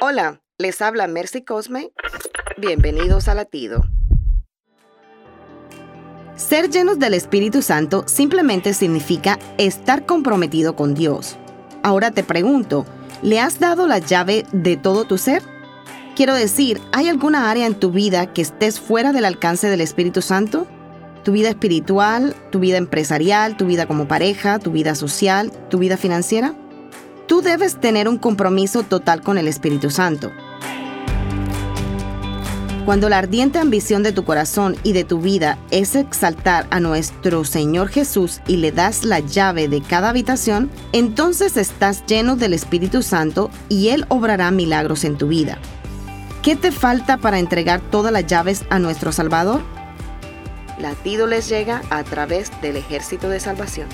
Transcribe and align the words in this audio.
Hola, 0.00 0.40
les 0.58 0.80
habla 0.80 1.08
Mercy 1.08 1.42
Cosme. 1.42 1.90
Bienvenidos 2.56 3.26
a 3.26 3.34
Latido. 3.34 3.82
Ser 6.36 6.70
llenos 6.70 7.00
del 7.00 7.14
Espíritu 7.14 7.62
Santo 7.62 8.04
simplemente 8.06 8.74
significa 8.74 9.40
estar 9.58 10.06
comprometido 10.06 10.76
con 10.76 10.94
Dios. 10.94 11.36
Ahora 11.82 12.12
te 12.12 12.22
pregunto, 12.22 12.86
¿le 13.22 13.40
has 13.40 13.58
dado 13.58 13.88
la 13.88 13.98
llave 13.98 14.46
de 14.52 14.76
todo 14.76 15.04
tu 15.04 15.18
ser? 15.18 15.42
Quiero 16.14 16.34
decir, 16.34 16.80
¿hay 16.92 17.08
alguna 17.08 17.50
área 17.50 17.66
en 17.66 17.74
tu 17.74 17.90
vida 17.90 18.32
que 18.32 18.42
estés 18.42 18.78
fuera 18.78 19.12
del 19.12 19.24
alcance 19.24 19.68
del 19.68 19.80
Espíritu 19.80 20.22
Santo? 20.22 20.68
¿Tu 21.24 21.32
vida 21.32 21.48
espiritual, 21.48 22.36
tu 22.52 22.60
vida 22.60 22.76
empresarial, 22.76 23.56
tu 23.56 23.66
vida 23.66 23.86
como 23.86 24.06
pareja, 24.06 24.60
tu 24.60 24.70
vida 24.70 24.94
social, 24.94 25.50
tu 25.70 25.78
vida 25.78 25.96
financiera? 25.96 26.54
Tú 27.28 27.42
debes 27.42 27.78
tener 27.78 28.08
un 28.08 28.16
compromiso 28.16 28.84
total 28.84 29.20
con 29.20 29.36
el 29.36 29.48
Espíritu 29.48 29.90
Santo. 29.90 30.32
Cuando 32.86 33.10
la 33.10 33.18
ardiente 33.18 33.58
ambición 33.58 34.02
de 34.02 34.12
tu 34.12 34.24
corazón 34.24 34.76
y 34.82 34.94
de 34.94 35.04
tu 35.04 35.20
vida 35.20 35.58
es 35.70 35.94
exaltar 35.94 36.66
a 36.70 36.80
nuestro 36.80 37.44
Señor 37.44 37.90
Jesús 37.90 38.40
y 38.48 38.56
le 38.56 38.72
das 38.72 39.04
la 39.04 39.20
llave 39.20 39.68
de 39.68 39.82
cada 39.82 40.08
habitación, 40.08 40.70
entonces 40.92 41.58
estás 41.58 42.02
lleno 42.06 42.34
del 42.34 42.54
Espíritu 42.54 43.02
Santo 43.02 43.50
y 43.68 43.88
Él 43.88 44.06
obrará 44.08 44.50
milagros 44.50 45.04
en 45.04 45.18
tu 45.18 45.28
vida. 45.28 45.58
¿Qué 46.42 46.56
te 46.56 46.72
falta 46.72 47.18
para 47.18 47.38
entregar 47.38 47.82
todas 47.90 48.10
las 48.10 48.26
llaves 48.26 48.64
a 48.70 48.78
nuestro 48.78 49.12
Salvador? 49.12 49.60
Latido 50.80 51.26
les 51.26 51.46
llega 51.46 51.82
a 51.90 52.04
través 52.04 52.50
del 52.62 52.76
ejército 52.76 53.28
de 53.28 53.38
salvación. 53.38 53.88